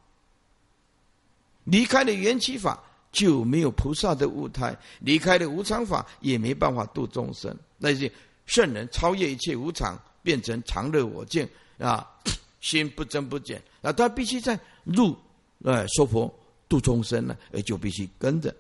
[1.70, 7.56] 离开了缘起法，就没有菩萨的舞台；离开了无常法，也没办法度众生。
[7.78, 8.12] 那些
[8.46, 12.08] 圣人超越一切无常，变成常乐我净啊，
[12.62, 15.16] 心不增不减啊，他必须在入
[15.64, 16.34] 呃说佛
[16.68, 18.54] 度众生呢，呃就必须跟着。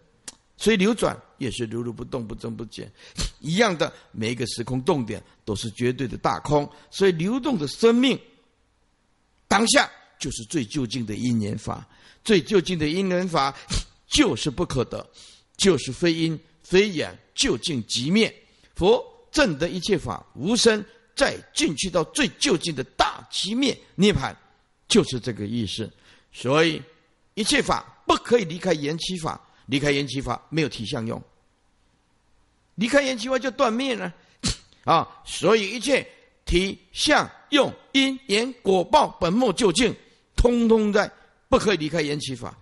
[0.57, 2.91] 所以流转也是如如不动，不增不减，
[3.39, 3.91] 一样的。
[4.11, 8.19] 每一个时空动点都是绝对的大空，所以流动的生命
[9.47, 11.87] 当下就是最究竟的因缘法。
[12.23, 13.55] 最究竟的因缘法
[14.07, 15.07] 就是不可得，
[15.57, 18.33] 就是非因非缘，究竟即灭。
[18.75, 20.83] 佛证得一切法无生，
[21.15, 24.35] 再进去到最究竟的大即灭涅盘，
[24.87, 25.91] 就是这个意思。
[26.31, 26.81] 所以
[27.33, 29.39] 一切法不可以离开缘起法。
[29.67, 31.21] 离开缘起法没有体相用，
[32.73, 34.11] 离开缘起法就断灭了
[34.83, 35.07] 啊！
[35.23, 36.03] 所以一切
[36.43, 39.95] 体相用因缘果报本末究竟，
[40.35, 41.07] 通通在
[41.49, 42.57] 不可以离开缘起法，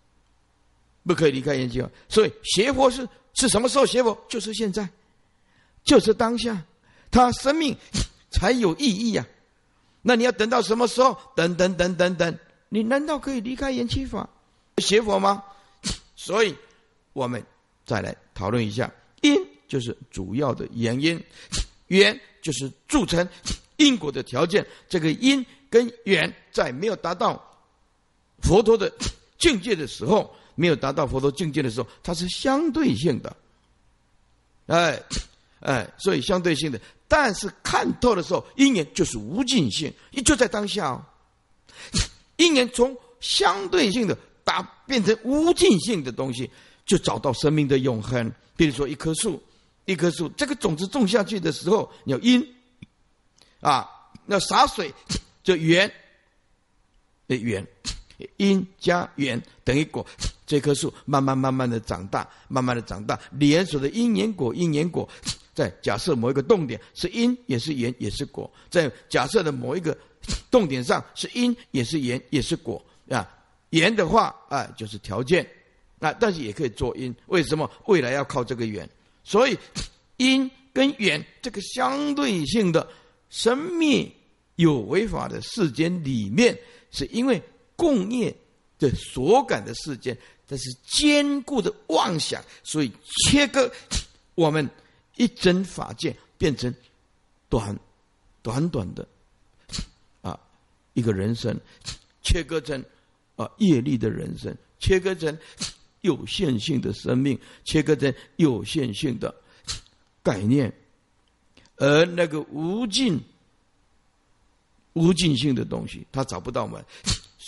[1.04, 1.90] 不可以离开缘起法。
[2.08, 4.16] 所以邪佛是是什么时候邪佛？
[4.28, 4.88] 就是现在，
[5.82, 6.62] 就是当下，
[7.10, 7.76] 他生命
[8.30, 9.26] 才有意义呀。
[10.02, 11.18] 那你要等到什么时候？
[11.34, 14.28] 等等等等等，你难道可以离开缘起法
[14.78, 15.42] 邪佛吗？
[16.16, 16.54] 所以，
[17.12, 17.42] 我们
[17.86, 19.34] 再来讨论一下，因
[19.66, 21.22] 就是主要的原因，
[21.86, 23.26] 缘就是铸成
[23.76, 24.66] 因果的条件。
[24.88, 27.51] 这个因跟缘在没有达到
[28.42, 28.92] 佛陀的
[29.38, 33.36] 境界的时候，没有达到佛陀境界的时候，它是相对性的。
[34.66, 35.00] 哎，
[35.60, 36.80] 哎，所以相对性的。
[37.08, 41.04] 但是看透的时候，因缘就是无尽性，也就在当下哦。
[42.36, 44.18] 因缘从相对性的。
[44.44, 46.50] 打变成无尽性的东西，
[46.84, 48.28] 就找到生命的永恒。
[48.56, 49.40] 比如说一棵树，
[49.84, 52.44] 一棵树，这个种子种下去的时候，有因
[53.60, 53.88] 啊，
[54.26, 54.92] 那洒水
[55.44, 55.88] 就缘，
[57.28, 57.64] 的缘，
[58.36, 60.06] 因加缘等于果。
[60.46, 65.08] 这棵树慢慢慢慢的长大，慢慢的长大，连锁的因缘果，因缘果。
[65.54, 68.50] 在假设某一个动点是因，也是缘，也是果。
[68.70, 69.96] 在假设的某一个
[70.50, 73.28] 动点上是因，也是缘，也是果啊。
[73.70, 75.46] 缘的话，啊，就是条件，
[76.00, 77.14] 啊，但是也可以做因。
[77.26, 78.88] 为什么未来要靠这个缘？
[79.24, 79.56] 所以
[80.16, 82.86] 因跟缘这个相对性的
[83.30, 84.10] 生灭
[84.56, 86.58] 有为法的世间里面，
[86.90, 87.42] 是因为
[87.76, 88.34] 共业
[88.78, 92.92] 的所感的世间，这是坚固的妄想，所以
[93.24, 93.70] 切割
[94.34, 94.68] 我们
[95.16, 96.74] 一针法界变成
[97.48, 97.78] 短
[98.42, 99.06] 短短的
[100.20, 100.38] 啊
[100.94, 101.58] 一个人生，
[102.22, 102.84] 切割成。
[103.34, 105.36] 啊，业力的人生切割成
[106.02, 109.34] 有限性的生命，切割成有限性的
[110.22, 110.70] 概念，
[111.76, 113.18] 而那个无尽、
[114.92, 116.84] 无尽性的东西，他找不到门。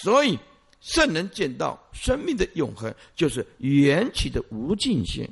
[0.02, 0.36] 所以
[0.80, 5.26] 圣人见到生命的永恒，就是缘起的无尽性。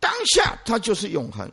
[0.00, 1.50] 当下它就是永恒，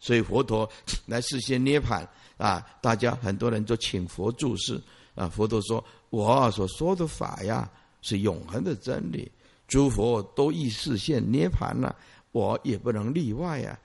[0.00, 0.68] 所以佛陀
[1.04, 2.66] 来实现涅盘啊！
[2.80, 4.80] 大家很多人都请佛注释。
[5.14, 9.30] 啊，佛陀说：“我所说的法呀，是永恒的真理。
[9.68, 11.94] 诸佛都已实现涅盘了，
[12.32, 13.78] 我也不能例外呀，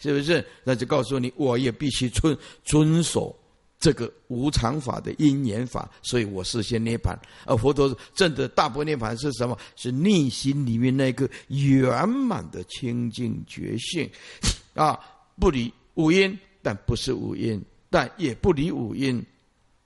[0.00, 0.44] 是不是？
[0.64, 3.34] 那就告诉你，我也必须遵遵守
[3.84, 7.14] 这个无常法的因缘法，所以我事先涅盘。
[7.44, 9.54] 而佛陀证的大波涅盘是什么？
[9.76, 14.10] 是内心里面那个圆满的清净觉性
[14.72, 14.98] 啊，
[15.38, 19.22] 不离五因，但不是五因，但也不离五因，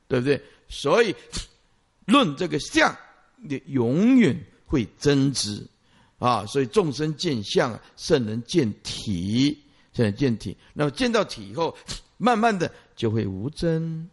[0.06, 1.12] 对不对？”所以，
[2.06, 2.96] 论这个相，
[3.34, 5.66] 你永远会增值
[6.20, 6.46] 啊！
[6.46, 9.58] 所以众生见相，圣人见体，
[9.92, 10.56] 圣人见体。
[10.72, 11.76] 那么见到体以后，
[12.16, 14.06] 慢慢的就会无真，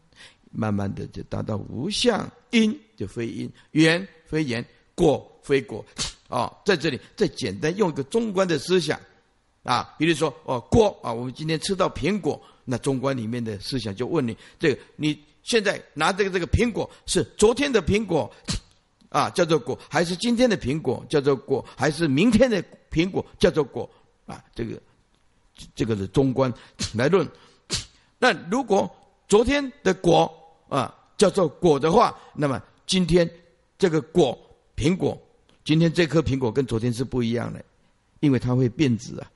[0.52, 4.66] 慢慢的就达到无相，因就非因，缘非缘，
[4.96, 5.84] 果非果。
[6.30, 8.98] 啊，在这里再简单用一个中观的思想
[9.64, 15.20] 啊，比如说哦，果啊，我们今天吃到苹果，那中观里面的思想就问你，这个你。
[15.46, 18.28] 现在拿这个这个苹果是昨天的苹果，
[19.10, 23.88] 啊，叫做果，还是今天的苹果叫做果，还是明天的苹果叫做果？
[24.26, 24.82] 啊，这个
[25.76, 26.52] 这个是中观
[26.96, 27.30] 来论。
[28.26, 28.90] 那如果
[29.28, 30.32] 昨天的果
[30.68, 33.30] 啊叫做果的话，那么今天
[33.78, 34.36] 这个果
[34.76, 35.16] 苹果，
[35.64, 37.64] 今天这颗苹果跟昨天是不一样的，
[38.22, 39.32] 因为它会变质啊。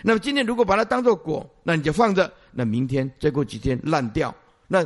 [0.00, 4.34] 那么今天如果把它当做果，那你就放着，那明天再过几天烂掉。
[4.66, 4.82] 那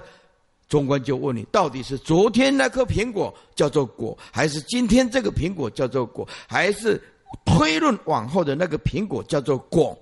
[0.69, 7.01] 中观就问你，到底是昨天那颗苹果叫做果，还是今天这个苹果叫做果，还是
[7.45, 9.97] 推论往后的那个苹果叫做果，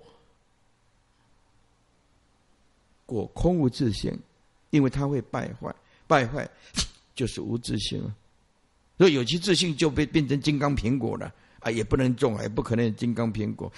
[3.09, 4.15] 果空无自性，
[4.69, 5.75] 因为它会败坏，
[6.07, 6.47] 败坏
[7.15, 8.15] 就是无自性啊。
[8.99, 13.73] 所以有其自性就被变成金刚苹果了啊，也不能种，也不可能金刚苹果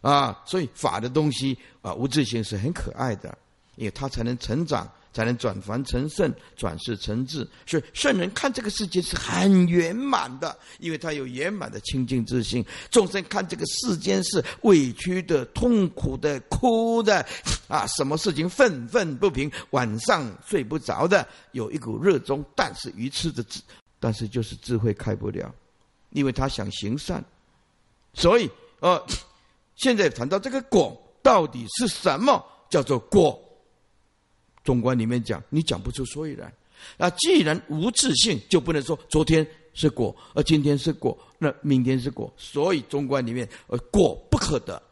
[0.00, 0.42] 啊。
[0.46, 3.36] 所以法的东西啊，无自性是很可爱的，
[3.76, 4.90] 因为它才能成长。
[5.12, 7.46] 才能转凡成圣，转世成智。
[7.66, 12.64] 所以圣人看这个世界是很圆满的，因为他有圆满的清净之心。
[12.90, 17.24] 众生看这个世间是委屈的、痛苦的、哭的，
[17.68, 23.60] 啊，什么事情愤愤不平，晚上睡不着的，有一股热衷，但是愚痴的智，
[24.00, 25.54] 但是就是智慧开不了，
[26.10, 27.22] 因为他想行善。
[28.14, 28.50] 所以，
[28.80, 29.02] 呃，
[29.76, 33.38] 现在谈到这个果到底是什么，叫做果。
[34.64, 36.52] 中观里面讲，你讲不出所以然。
[36.96, 42.32] 那既然无自性，就不能说昨天是果，而今天是果，那明天是果。
[42.36, 44.82] 所以中观里面，呃，果不可得，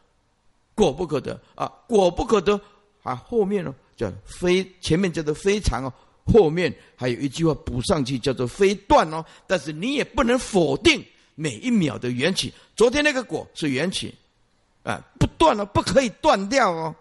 [0.75, 2.61] 果不可得啊，果不可得
[3.03, 3.17] 啊。
[3.17, 5.93] 后面呢叫非，前面叫做非常哦，
[6.33, 9.25] 后面还有一句话补上去，叫做非断哦。
[9.49, 11.05] 但是你也不能否定
[11.35, 12.53] 每一秒的缘起。
[12.77, 14.15] 昨天那个果是缘起，
[14.85, 16.95] 啊，不断了，不可以断掉哦。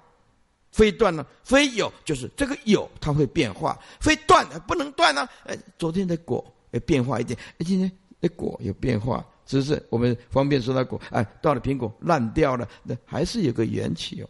[0.72, 1.26] 非断呢？
[1.44, 5.28] 非有，就是这个有，它会变化；非断，不能断呢。
[5.46, 7.92] 哎，昨天的果哎变化一点，哎，今天
[8.22, 11.02] 的果有变化，只是我们方便说到果。
[11.10, 14.30] 哎，到了苹果烂掉了，那还是有个缘起哦。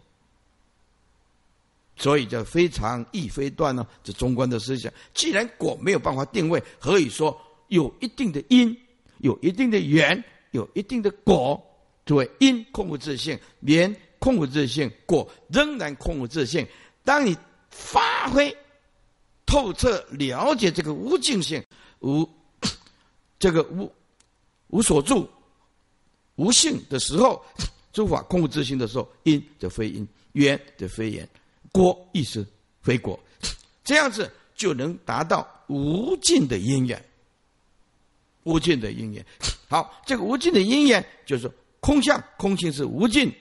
[1.96, 4.92] 所以叫非常亦非断呢，这中观的思想。
[5.14, 7.38] 既然果没有办法定位，何以说
[7.68, 8.76] 有一定的因，
[9.18, 11.62] 有一定的缘，有一定的果？
[12.06, 13.94] 作为因空无自性，缘。
[14.20, 16.68] 空无自性，果仍然空无自性。
[17.04, 17.36] 当你
[17.70, 18.56] 发挥
[19.46, 21.64] 透彻了解这个无尽性、
[22.02, 22.28] 无
[23.40, 23.92] 这个无
[24.68, 25.28] 无所住、
[26.36, 27.44] 无性的时候，
[27.92, 31.28] 诸法空无自性的时候，因则非因，缘则非缘，
[31.72, 32.46] 果亦是
[32.82, 33.20] 非果。
[33.84, 37.04] 这样子就能达到无尽的因缘，
[38.44, 39.26] 无尽的因缘。
[39.70, 41.50] 好，这个无尽的因缘就是
[41.80, 43.34] 空相，空性是无尽。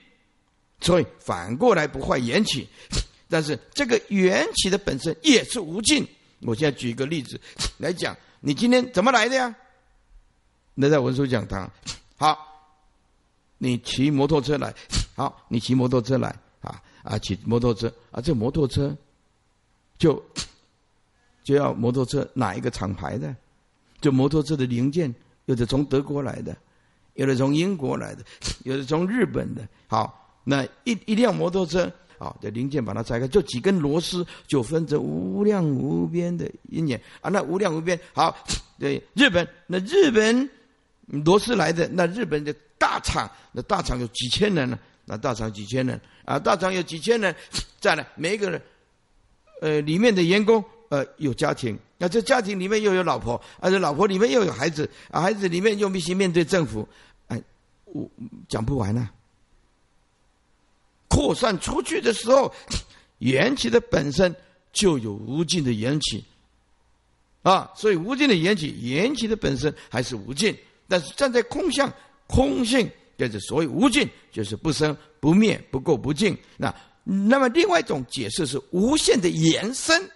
[0.81, 2.67] 所以反过来不坏缘起，
[3.29, 6.07] 但是这个缘起的本身也是无尽。
[6.41, 7.39] 我现在举一个例子
[7.77, 9.53] 来讲，你今天怎么来的呀？
[10.73, 11.69] 那在文殊讲堂，
[12.15, 12.37] 好，
[13.57, 14.73] 你骑摩托车来，
[15.15, 18.95] 好，你骑摩托车来啊啊，骑摩托车啊，这摩托车
[19.97, 20.23] 就
[21.43, 23.35] 就要摩托车哪一个厂牌的？
[23.99, 25.13] 就摩托车的零件，
[25.45, 26.55] 有的从德国来的，
[27.15, 28.23] 有的从英国来的，
[28.63, 30.15] 有的从日本的，好。
[30.43, 37.29] 那一一辆摩托车，啊，的零件把它拆开，就几根螺丝，就分成无量无边的因缘啊。
[37.29, 38.35] 那无量无边，好，
[38.79, 40.49] 对日本，那日本
[41.07, 44.77] 螺丝来的，那日本的大厂，那大厂有几千人呢？
[45.05, 47.35] 那大厂几千人啊，大厂有几千人，
[47.79, 48.61] 在呢，每一个人，
[49.59, 56.87] 呃，里面的员工，呃，有家庭，那这家庭里面又有老婆，而且老婆里面又有孩子，啊，孩子里面又必须面对政府，
[57.27, 57.41] 哎，
[57.85, 58.07] 我
[58.47, 59.09] 讲不完呢。
[61.09, 62.53] 扩散出去的时候，
[63.19, 64.33] 缘起的本身
[64.71, 66.23] 就有无尽的缘起，
[67.41, 70.55] 啊，所以无尽的缘起，缘起的本身还是无尽。
[70.87, 71.91] 但是站在空相、
[72.27, 76.37] 空性，就是所谓无尽，就是不生不灭、不垢不净。
[76.57, 80.09] 那那么另外一种解释是无限的延伸，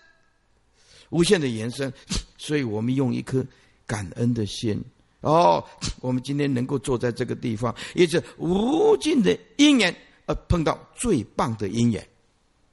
[1.10, 1.92] 无限的延伸。
[2.38, 3.46] 所以我们用一颗
[3.86, 4.84] 感恩的心，
[5.22, 5.64] 哦，
[6.02, 9.96] 我们今天能够坐在这个地方，也是无尽的因缘。
[10.26, 12.08] 而碰到最棒的因缘，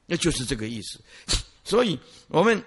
[0.07, 1.01] 那就是这个意思。
[1.65, 1.99] 所以
[2.29, 2.63] 我们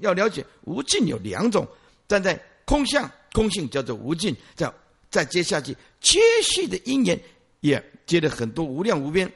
[0.00, 1.66] 要了解无尽有两种，
[2.06, 4.72] 站在空相空性叫做无尽，再
[5.10, 7.20] 再接下去接续的因缘
[7.60, 9.30] 也接了很多无量无边、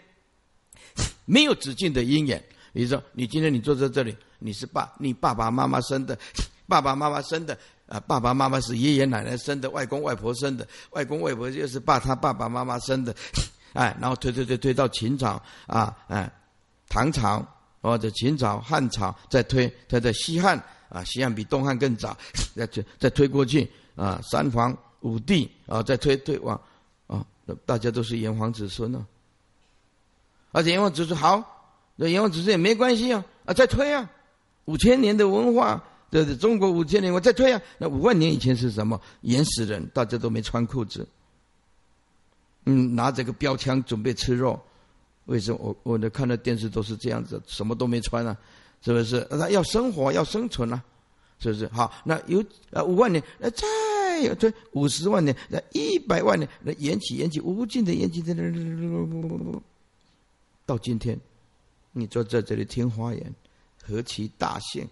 [1.24, 2.42] 没有止境的因缘。
[2.72, 6.18] 比如说，你今天你坐在这里，你是爸，你爸爸妈妈生的，
[6.66, 13.14] 爸爸妈妈生的，啊，爸爸妈妈是爷爷奶奶生的，外公外婆生的，外公外婆又是爸他爸爸妈妈生的。
[13.72, 16.30] 哎，然后推推推推到秦朝啊，哎，
[16.88, 17.44] 唐朝
[17.80, 22.16] 或者秦朝、汉朝，再推推到西汉啊，西汉比东汉更早，
[22.54, 22.68] 再
[22.98, 26.60] 再推过去啊，三皇五帝啊，再推推往
[27.06, 27.24] 啊，
[27.66, 29.06] 大家都是炎黄子孙呢。
[30.52, 31.42] 而且炎黄子孙好，
[31.96, 34.08] 那炎黄子孙也没关系啊，啊，再推啊，
[34.66, 39.00] 五千年的文化，这是中国五千年，我再推啊，那五万年以前是什么？
[39.22, 41.08] 原始人，大家都没穿裤子。
[42.64, 44.60] 嗯，拿着个标枪准备吃肉，
[45.24, 45.58] 为什么？
[45.60, 48.36] 我我的看的电视都是这样子，什么都没穿啊，
[48.84, 49.20] 是不是？
[49.30, 50.82] 他要生活，要生存啊，
[51.40, 51.66] 是不是？
[51.68, 53.66] 好，那有呃五万年，那再
[54.22, 58.22] 有这五十万年，那一百万年，那延起延起无尽的延起，
[60.64, 61.18] 到今天，
[61.90, 63.34] 你坐在这里听花言，
[63.82, 64.88] 何其大幸！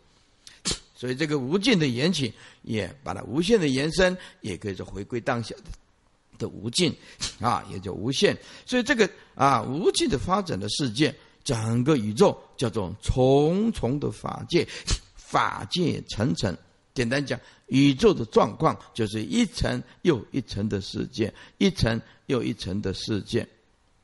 [0.96, 5.62] 所以这个无尽的缘起，也把它无限的延伸，也可以说回归当下的
[6.40, 6.92] 的无尽
[7.40, 8.36] 啊，也叫无限。
[8.66, 11.14] 所以这个啊无尽的发展的世界，
[11.44, 14.66] 整个宇宙叫做重重的法界，
[15.14, 16.56] 法界层层。
[16.92, 17.38] 简单讲，
[17.68, 23.46] 宇宙的状况就是一层又一层的世界，一层又一层的世界。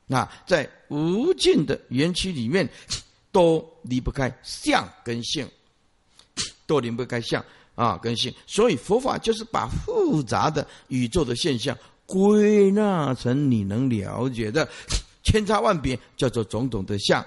[0.06, 2.68] 那在无尽的园区里面，
[3.32, 5.48] 都离不开相跟性。
[6.66, 7.42] 都离不开相
[7.74, 11.76] 啊，跟性，所以佛法就是把复杂的宇宙的现象
[12.06, 14.66] 归纳成你能了解的
[15.22, 17.24] 千差万别，叫做种种的相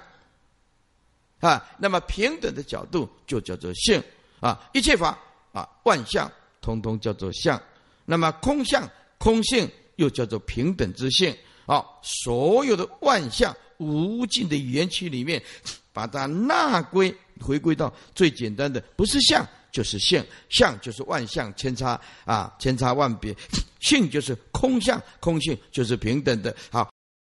[1.38, 1.64] 啊。
[1.78, 4.02] 那么平等的角度就叫做性
[4.40, 5.18] 啊，一切法
[5.52, 7.60] 啊，万象通通叫做相。
[8.04, 11.84] 那么空相、空性又叫做平等之性啊。
[12.02, 15.42] 所有的万象无尽的缘起里面，
[15.92, 17.14] 把它纳归。
[17.42, 23.34] 回归到最简单的，不是相就是性，相就是万象千差啊，千差万别；
[23.80, 26.54] 性就是空相，空性就是平等的。
[26.70, 26.92] 好，